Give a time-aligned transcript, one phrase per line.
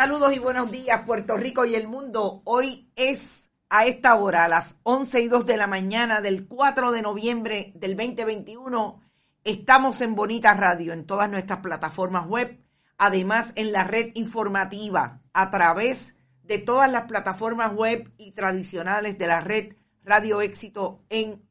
[0.00, 2.40] Saludos y buenos días, Puerto Rico y el mundo.
[2.46, 6.90] Hoy es a esta hora, a las 11 y 2 de la mañana del 4
[6.90, 8.98] de noviembre del 2021.
[9.44, 12.64] Estamos en Bonita Radio, en todas nuestras plataformas web,
[12.96, 19.26] además en la red informativa, a través de todas las plataformas web y tradicionales de
[19.26, 21.46] la red Radio Éxito en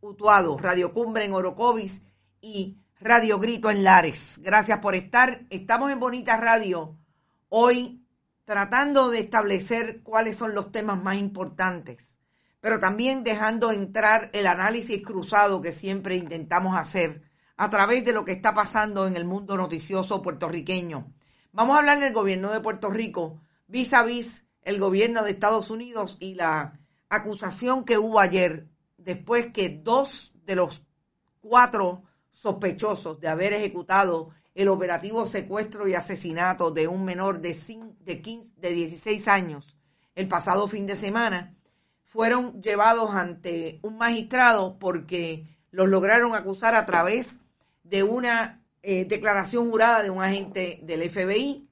[0.00, 2.02] Utuado, Radio Cumbre en Orocovis
[2.40, 4.40] y Radio Grito en Lares.
[4.42, 5.46] Gracias por estar.
[5.50, 6.98] Estamos en Bonita Radio
[7.54, 8.02] hoy
[8.46, 12.18] tratando de establecer cuáles son los temas más importantes,
[12.60, 17.24] pero también dejando entrar el análisis cruzado que siempre intentamos hacer
[17.58, 21.12] a través de lo que está pasando en el mundo noticioso puertorriqueño.
[21.52, 25.68] Vamos a hablar del gobierno de Puerto Rico vis a vis el gobierno de Estados
[25.68, 28.66] Unidos y la acusación que hubo ayer
[28.96, 30.86] después que dos de los
[31.40, 37.56] cuatro sospechosos de haber ejecutado el operativo secuestro y asesinato de un menor de,
[38.00, 39.76] de, 15, de 16 años
[40.14, 41.56] el pasado fin de semana,
[42.04, 47.40] fueron llevados ante un magistrado porque los lograron acusar a través
[47.82, 51.68] de una eh, declaración jurada de un agente del FBI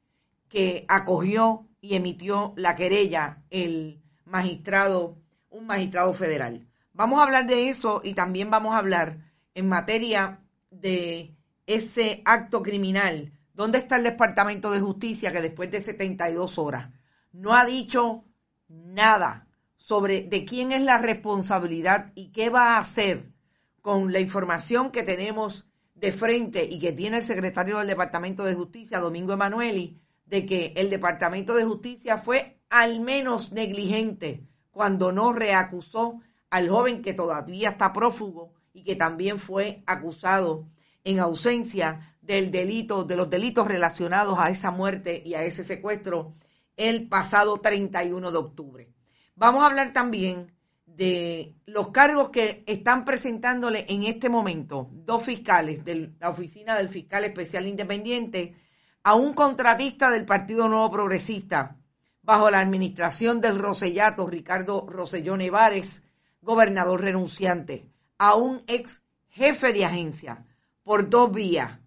[0.48, 5.18] que acogió y emitió la querella el magistrado,
[5.50, 6.66] un magistrado federal.
[6.92, 9.18] Vamos a hablar de eso y también vamos a hablar
[9.54, 11.34] en materia de
[11.74, 13.32] ese acto criminal?
[13.52, 16.90] ¿Dónde está el Departamento de Justicia que después de 72 horas
[17.32, 18.24] no ha dicho
[18.68, 23.32] nada sobre de quién es la responsabilidad y qué va a hacer
[23.80, 28.54] con la información que tenemos de frente y que tiene el secretario del Departamento de
[28.54, 35.32] Justicia, Domingo Emanueli, de que el Departamento de Justicia fue al menos negligente cuando no
[35.32, 36.20] reacusó
[36.50, 40.66] al joven que todavía está prófugo y que también fue acusado
[41.04, 46.34] en ausencia del delito, de los delitos relacionados a esa muerte y a ese secuestro
[46.76, 48.92] el pasado 31 de octubre.
[49.34, 50.52] Vamos a hablar también
[50.86, 56.88] de los cargos que están presentándole en este momento dos fiscales de la Oficina del
[56.88, 58.54] Fiscal Especial Independiente
[59.02, 61.76] a un contratista del Partido Nuevo Progresista
[62.22, 66.04] bajo la administración del Rosellato Ricardo Rosellón Nevares,
[66.42, 70.44] gobernador renunciante, a un ex jefe de agencia
[70.90, 71.78] por dos vías.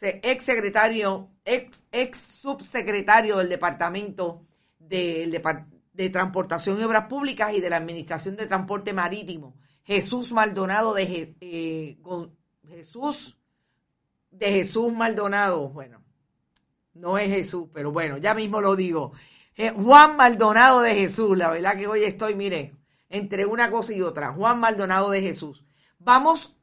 [0.00, 4.46] Ex secretario, ex, ex subsecretario del Departamento
[4.78, 5.28] de,
[5.92, 11.36] de, Transportación y Obras Públicas y de la Administración de Transporte Marítimo, Jesús Maldonado de
[11.42, 11.98] eh,
[12.66, 13.36] Jesús
[14.30, 16.02] de Jesús Maldonado, bueno,
[16.94, 19.12] no es Jesús, pero bueno, ya mismo lo digo.
[19.74, 22.74] Juan Maldonado de Jesús, la verdad que hoy estoy, mire,
[23.10, 24.32] entre una cosa y otra.
[24.32, 25.62] Juan Maldonado de Jesús.
[25.98, 26.55] Vamos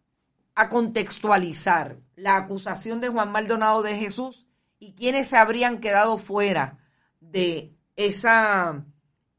[0.55, 4.47] a contextualizar la acusación de Juan Maldonado de Jesús
[4.79, 6.79] y quienes se habrían quedado fuera
[7.19, 8.85] de esa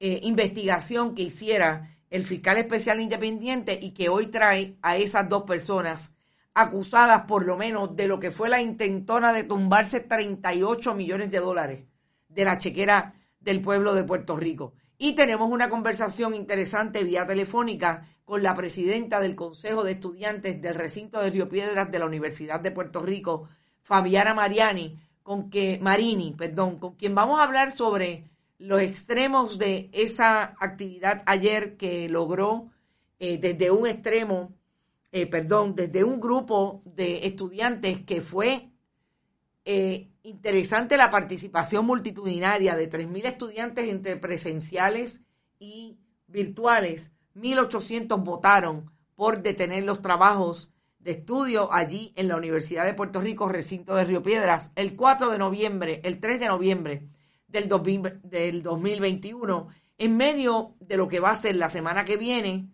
[0.01, 5.43] eh, investigación que hiciera el fiscal especial independiente y que hoy trae a esas dos
[5.43, 6.15] personas
[6.55, 11.41] acusadas por lo menos de lo que fue la intentona de tumbarse 38 millones de
[11.41, 11.85] dólares
[12.29, 14.75] de la chequera del pueblo de Puerto Rico.
[14.97, 20.75] Y tenemos una conversación interesante vía telefónica con la presidenta del Consejo de Estudiantes del
[20.75, 23.49] recinto de Río Piedras de la Universidad de Puerto Rico,
[23.83, 29.91] Fabiana Mariani, con que Marini, perdón, con quien vamos a hablar sobre los extremos de
[29.93, 32.71] esa actividad ayer que logró
[33.19, 34.53] eh, desde un extremo,
[35.12, 38.71] eh, perdón, desde un grupo de estudiantes que fue
[39.65, 45.23] eh, interesante la participación multitudinaria de 3.000 estudiantes entre presenciales
[45.59, 52.95] y virtuales 1.800 votaron por detener los trabajos de estudio allí en la Universidad de
[52.95, 57.09] Puerto Rico, recinto de Río Piedras, el 4 de noviembre, el 3 de noviembre
[57.47, 57.69] del,
[58.23, 62.71] del 2021, en medio de lo que va a ser la semana que viene,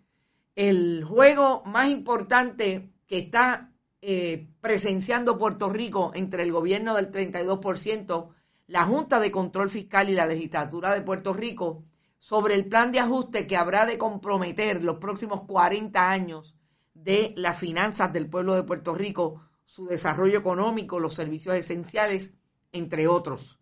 [0.55, 3.71] el juego más importante que está
[4.01, 8.29] eh, presenciando Puerto Rico entre el gobierno del 32%,
[8.67, 11.83] la Junta de Control Fiscal y la legislatura de Puerto Rico
[12.21, 16.55] sobre el plan de ajuste que habrá de comprometer los próximos 40 años
[16.93, 22.35] de las finanzas del pueblo de Puerto Rico, su desarrollo económico, los servicios esenciales,
[22.71, 23.59] entre otros.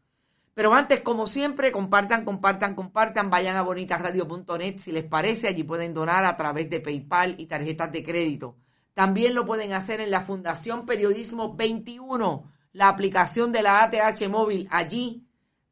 [0.53, 5.93] Pero antes, como siempre, compartan, compartan, compartan, vayan a bonitasradio.net si les parece, allí pueden
[5.93, 8.57] donar a través de PayPal y tarjetas de crédito.
[8.93, 14.67] También lo pueden hacer en la Fundación Periodismo 21, la aplicación de la ATH móvil,
[14.69, 15.25] allí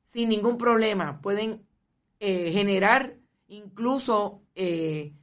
[0.04, 1.20] sin ningún problema.
[1.22, 1.67] Pueden
[2.20, 3.18] eh, generar
[3.48, 5.14] incluso eh,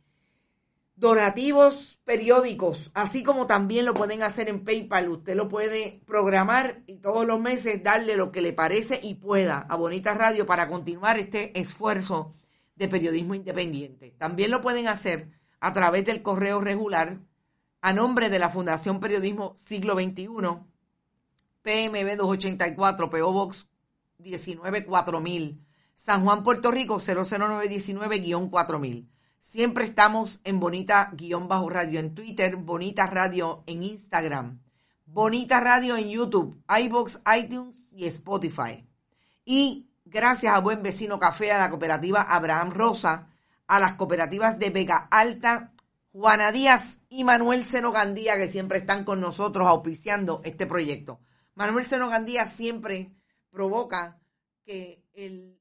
[0.96, 5.08] donativos periódicos, así como también lo pueden hacer en PayPal.
[5.08, 9.58] Usted lo puede programar y todos los meses darle lo que le parece y pueda
[9.58, 12.34] a Bonita Radio para continuar este esfuerzo
[12.76, 14.14] de periodismo independiente.
[14.18, 15.28] También lo pueden hacer
[15.60, 17.20] a través del correo regular
[17.80, 20.28] a nombre de la Fundación Periodismo Siglo XXI,
[21.62, 23.68] PMB 284, PO Box
[24.18, 25.60] 194000,
[25.94, 29.08] San Juan, Puerto Rico 00919-4000.
[29.38, 34.62] Siempre estamos en Bonita-Radio en Twitter, Bonita Radio en Instagram,
[35.06, 38.86] Bonita Radio en YouTube, iBox, iTunes y Spotify.
[39.44, 43.28] Y gracias a Buen Vecino Café, a la cooperativa Abraham Rosa,
[43.66, 45.72] a las cooperativas de Vega Alta,
[46.12, 51.20] Juana Díaz y Manuel Seno Gandía, que siempre están con nosotros auspiciando este proyecto.
[51.54, 53.14] Manuel Seno Gandía siempre
[53.50, 54.20] provoca
[54.64, 55.60] que el...